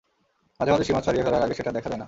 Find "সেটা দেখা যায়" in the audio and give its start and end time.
1.53-1.91